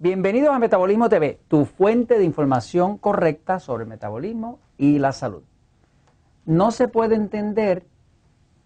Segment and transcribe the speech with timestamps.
[0.00, 5.42] Bienvenidos a Metabolismo TV, tu fuente de información correcta sobre el metabolismo y la salud.
[6.46, 7.84] No se puede entender,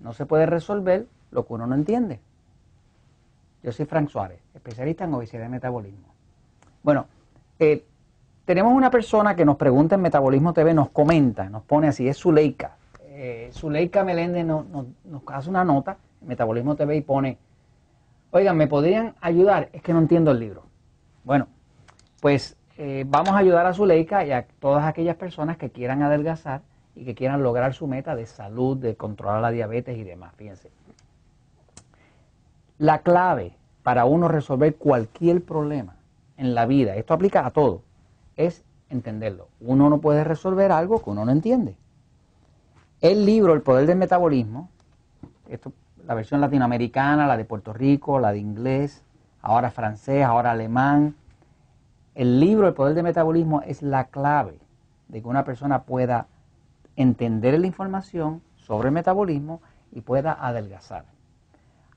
[0.00, 2.20] no se puede resolver lo que uno no entiende.
[3.62, 6.14] Yo soy Frank Suárez, especialista en obesidad y metabolismo.
[6.82, 7.06] Bueno,
[7.58, 7.86] eh,
[8.44, 12.18] tenemos una persona que nos pregunta en Metabolismo TV, nos comenta, nos pone así, es
[12.18, 12.76] Zuleika.
[13.00, 17.38] Eh, Zuleika Meléndez nos, nos hace una nota en Metabolismo TV y pone,
[18.30, 19.70] oigan, ¿me podrían ayudar?
[19.72, 20.73] Es que no entiendo el libro.
[21.24, 21.48] Bueno,
[22.20, 26.62] pues eh, vamos a ayudar a Zuleika y a todas aquellas personas que quieran adelgazar
[26.94, 30.34] y que quieran lograr su meta de salud, de controlar la diabetes y demás.
[30.36, 30.70] Fíjense.
[32.78, 35.96] La clave para uno resolver cualquier problema
[36.36, 37.82] en la vida, esto aplica a todo,
[38.36, 39.48] es entenderlo.
[39.60, 41.76] Uno no puede resolver algo que uno no entiende.
[43.00, 44.68] El libro El Poder del Metabolismo,
[45.48, 45.72] esto,
[46.06, 49.04] la versión latinoamericana, la de Puerto Rico, la de inglés,
[49.44, 51.14] ahora francés, ahora alemán.
[52.14, 54.58] El libro El Poder del Metabolismo es la clave
[55.08, 56.26] de que una persona pueda
[56.96, 59.60] entender la información sobre el metabolismo
[59.92, 61.04] y pueda adelgazar.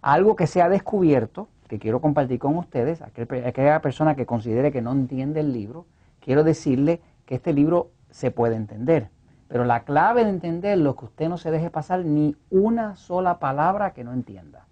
[0.01, 4.81] Algo que se ha descubierto, que quiero compartir con ustedes, aquella persona que considere que
[4.81, 5.85] no entiende el libro,
[6.19, 9.09] quiero decirle que este libro se puede entender.
[9.47, 13.39] Pero la clave de entenderlo es que usted no se deje pasar ni una sola
[13.39, 14.67] palabra que no entienda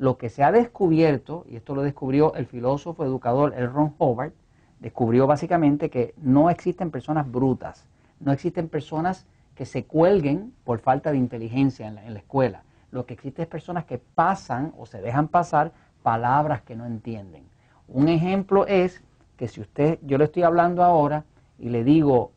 [0.00, 4.32] lo que se ha descubierto, y esto lo descubrió el filósofo educador el Ron Howard,
[4.78, 7.86] descubrió básicamente que no existen personas brutas,
[8.18, 12.62] no existen personas que se cuelguen por falta de inteligencia en la, escuela.
[12.90, 17.44] Lo que existe es personas que pasan o se dejan pasar palabras que no entienden.
[17.86, 19.04] Un ejemplo es
[19.36, 21.24] que si usted, yo le estoy hablando ahora
[21.58, 22.32] y le digo,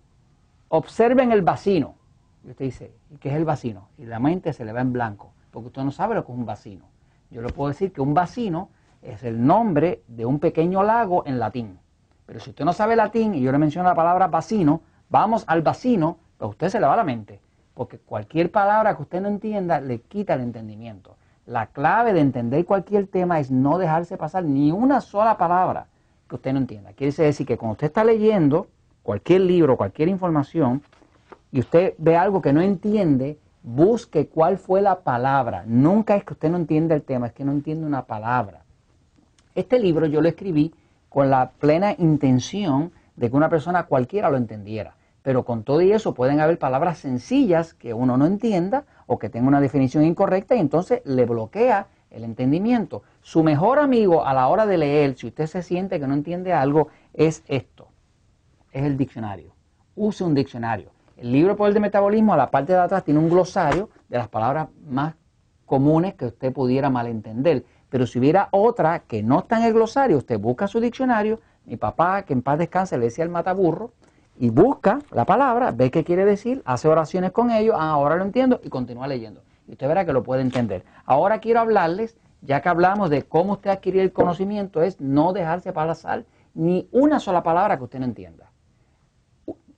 [0.68, 1.96] observen el vacino,
[2.46, 3.88] y usted dice, ¿y qué es el vacino?
[3.98, 6.38] Y la mente se le va en blanco, porque usted no sabe lo que es
[6.38, 6.93] un vacino.
[7.34, 8.70] Yo le puedo decir que un vacino
[9.02, 11.80] es el nombre de un pequeño lago en latín.
[12.28, 15.64] Pero si usted no sabe latín y yo le menciono la palabra vacino, vamos al
[15.64, 17.40] vacino, pues usted se le va a la mente.
[17.74, 21.18] Porque cualquier palabra que usted no entienda le quita el entendimiento.
[21.48, 25.88] La clave de entender cualquier tema es no dejarse pasar ni una sola palabra
[26.30, 26.94] que usted no entienda.
[26.94, 28.68] Quiere decir que cuando usted está leyendo
[29.02, 30.84] cualquier libro, cualquier información,
[31.52, 35.64] y usted ve algo que no entiende, busque cuál fue la palabra.
[35.66, 38.64] Nunca es que usted no entienda el tema, es que no entiende una palabra.
[39.56, 40.74] Este libro yo lo escribí
[41.10, 44.96] con la plena intención de que una persona cualquiera lo entendiera.
[45.22, 49.30] Pero con todo y eso pueden haber palabras sencillas que uno no entienda o que
[49.30, 53.04] tenga una definición incorrecta y entonces le bloquea el entendimiento.
[53.22, 56.52] Su mejor amigo a la hora de leer, si usted se siente que no entiende
[56.52, 57.88] algo, es esto.
[58.72, 59.54] Es el diccionario.
[59.96, 60.93] Use un diccionario.
[61.16, 64.28] El libro Poder de Metabolismo, a la parte de atrás, tiene un glosario de las
[64.30, 65.14] palabras más
[65.66, 67.66] comunes que usted pudiera malentender.
[67.90, 71.40] Pero si hubiera otra que no está en el glosario, usted busca su diccionario.
[71.66, 73.92] Mi papá, que en paz descanse, le decía el mataburro,
[74.40, 78.24] y busca la palabra, ve qué quiere decir, hace oraciones con ello, ah, ahora lo
[78.24, 79.44] entiendo, y continúa leyendo.
[79.68, 80.84] Y usted verá que lo puede entender.
[81.06, 85.72] Ahora quiero hablarles, ya que hablamos de cómo usted adquirir el conocimiento, es no dejarse
[85.72, 86.26] pasar
[86.56, 88.53] ni una sola palabra que usted no entienda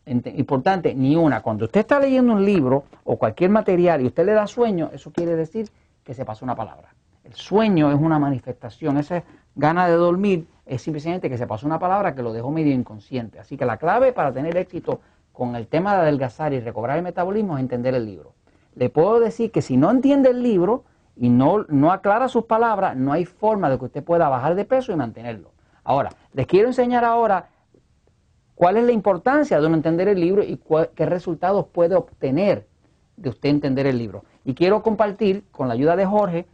[0.05, 1.41] importante, ni una.
[1.41, 5.11] Cuando usted está leyendo un libro o cualquier material y usted le da sueño, eso
[5.11, 5.69] quiere decir
[6.03, 6.93] que se pasó una palabra.
[7.23, 9.23] El sueño es una manifestación, esa
[9.55, 13.39] gana de dormir es simplemente que se pasó una palabra que lo dejó medio inconsciente.
[13.39, 15.01] Así que la clave para tener éxito
[15.31, 18.33] con el tema de adelgazar y recobrar el metabolismo es entender el libro.
[18.75, 20.83] Le puedo decir que si no entiende el libro
[21.15, 24.65] y no, no aclara sus palabras, no hay forma de que usted pueda bajar de
[24.65, 25.51] peso y mantenerlo.
[25.83, 27.49] Ahora, les quiero enseñar ahora
[28.55, 30.59] ¿Cuál es la importancia de uno entender el libro y
[30.95, 32.67] qué resultados puede obtener
[33.17, 34.23] de usted entender el libro?
[34.45, 36.45] Y quiero compartir con la ayuda de Jorge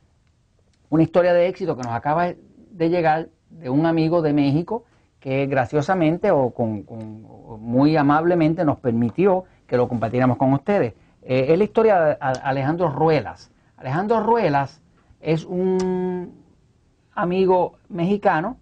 [0.90, 4.84] una historia de éxito que nos acaba de llegar de un amigo de México
[5.20, 6.86] que graciosamente o con,
[7.60, 10.94] muy amablemente nos permitió que lo compartiéramos con ustedes.
[11.22, 13.52] Eh, es la historia de Alejandro Ruelas.
[13.78, 14.82] Alejandro Ruelas
[15.20, 16.34] es un
[17.14, 18.58] amigo mexicano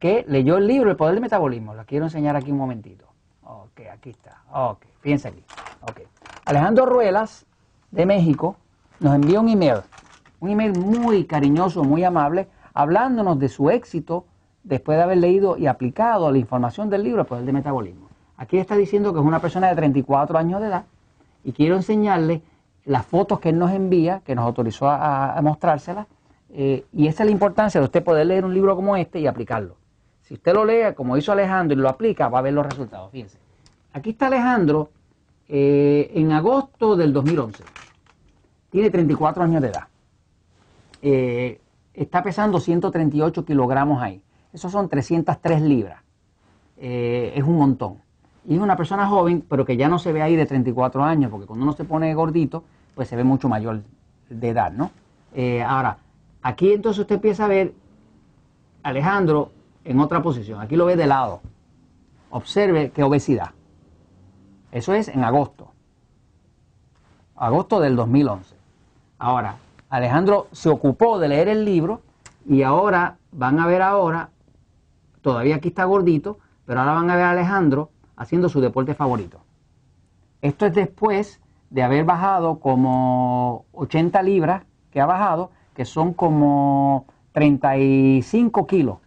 [0.00, 1.74] que leyó el libro El Poder del Metabolismo.
[1.74, 3.04] Lo quiero enseñar aquí un momentito.
[3.44, 4.42] Ok, aquí está.
[4.52, 5.44] Ok, fíjense aquí.
[5.82, 6.00] Ok.
[6.46, 7.46] Alejandro Ruelas,
[7.90, 8.56] de México,
[8.98, 9.82] nos envió un email.
[10.40, 14.24] Un email muy cariñoso, muy amable, hablándonos de su éxito
[14.64, 18.08] después de haber leído y aplicado la información del libro El Poder del Metabolismo.
[18.38, 20.84] Aquí está diciendo que es una persona de 34 años de edad
[21.44, 22.40] y quiero enseñarle
[22.86, 26.06] las fotos que él nos envía, que nos autorizó a, mostrárselas,
[26.52, 29.26] eh, y esa es la importancia de usted poder leer un libro como este y
[29.26, 29.79] aplicarlo.
[30.30, 33.10] Si usted lo lee como hizo Alejandro y lo aplica, va a ver los resultados.
[33.10, 33.36] Fíjense.
[33.92, 34.90] Aquí está Alejandro
[35.48, 37.64] eh, en agosto del 2011.
[38.70, 39.88] Tiene 34 años de edad.
[41.02, 41.60] Eh,
[41.92, 44.22] está pesando 138 kilogramos ahí.
[44.52, 46.00] Eso son 303 libras.
[46.76, 47.96] Eh, es un montón.
[48.46, 51.32] Y es una persona joven, pero que ya no se ve ahí de 34 años,
[51.32, 52.62] porque cuando uno se pone gordito,
[52.94, 53.82] pues se ve mucho mayor
[54.28, 54.92] de edad, ¿no?
[55.66, 55.98] Ahora,
[56.40, 57.74] aquí entonces usted empieza a ver
[58.84, 59.50] Alejandro
[59.84, 60.60] en otra posición.
[60.60, 61.40] Aquí lo ve de lado.
[62.30, 63.50] Observe qué obesidad.
[64.72, 65.72] Eso es en agosto.
[67.36, 68.54] Agosto del 2011.
[69.18, 69.56] Ahora,
[69.88, 72.02] Alejandro se ocupó de leer el libro
[72.46, 74.30] y ahora van a ver ahora,
[75.20, 79.40] todavía aquí está gordito, pero ahora van a ver a Alejandro haciendo su deporte favorito.
[80.42, 81.40] Esto es después
[81.70, 88.98] de haber bajado como 80 libras que ha bajado, que son como 35 kilos,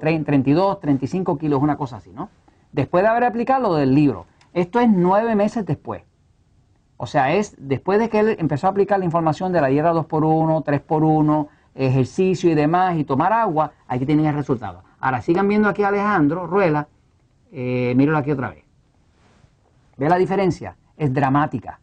[0.00, 2.30] 32, 35 kilos, una cosa así, ¿no?
[2.72, 4.26] Después de haber aplicado lo del libro.
[4.52, 6.02] Esto es nueve meses después.
[6.96, 9.92] O sea, es después de que él empezó a aplicar la información de la dieta
[9.92, 14.82] 2x1, 3x1, ejercicio y demás, y tomar agua, aquí tienen el resultado.
[14.98, 16.88] Ahora sigan viendo aquí a Alejandro Ruela,
[17.52, 18.64] eh, míralo aquí otra vez.
[19.96, 20.76] ¿Ve la diferencia?
[20.96, 21.80] Es dramática.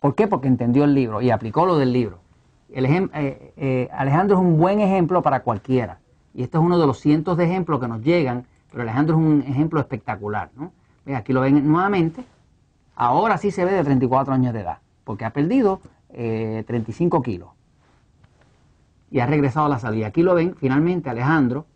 [0.00, 0.26] ¿Por qué?
[0.26, 2.20] Porque entendió el libro y aplicó lo del libro.
[2.70, 5.98] Eh, eh, Alejandro es un buen ejemplo para cualquiera.
[6.34, 9.22] Y este es uno de los cientos de ejemplos que nos llegan, pero Alejandro es
[9.22, 10.50] un ejemplo espectacular.
[10.56, 10.72] ¿no?
[11.14, 12.24] aquí lo ven nuevamente.
[12.96, 17.48] Ahora sí se ve de 34 años de edad, porque ha perdido 35 eh, kilos.
[19.10, 20.06] Y ha regresado a la salida.
[20.06, 21.66] Aquí lo ven, finalmente Alejandro,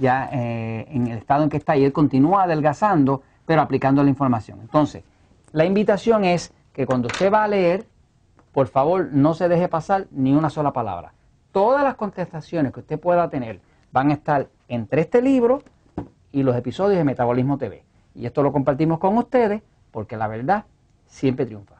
[0.00, 4.60] ya en el estado en que está, y él continúa adelgazando, pero aplicando la información.
[4.60, 5.02] Entonces,
[5.52, 7.86] la invitación es que cuando usted va a leer,
[8.52, 11.12] por favor no se deje pasar ni una sola palabra.
[11.52, 13.60] Todas las contestaciones que usted pueda tener
[13.90, 15.62] van a estar entre este libro
[16.30, 17.84] y los episodios de Metabolismo TV.
[18.14, 20.64] Y esto lo compartimos con ustedes porque la verdad
[21.06, 21.77] siempre triunfa.